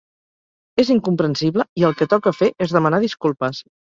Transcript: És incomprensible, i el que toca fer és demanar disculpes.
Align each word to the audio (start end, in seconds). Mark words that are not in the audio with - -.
És 0.83 0.89
incomprensible, 0.93 1.67
i 1.83 1.85
el 1.91 1.95
que 2.01 2.09
toca 2.15 2.35
fer 2.39 2.51
és 2.67 2.75
demanar 2.79 3.03
disculpes. 3.07 3.63